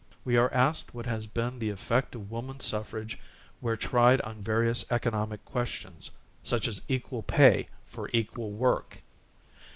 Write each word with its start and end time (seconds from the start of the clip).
We 0.25 0.35
are 0.35 0.51
asked 0.51 0.95
what 0.95 1.05
has 1.05 1.27
been 1.27 1.59
the 1.59 1.69
effect 1.69 2.15
of 2.15 2.31
woman 2.31 2.59
suffrage 2.59 3.19
where 3.59 3.77
tried 3.77 4.19
on 4.21 4.41
various 4.41 4.83
economic 4.89 5.45
questions, 5.45 6.09
such 6.41 6.67
as 6.67 6.81
equal 6.87 7.21
pay 7.21 7.67
for 7.85 8.09
equal 8.11 8.49
work. 8.51 9.03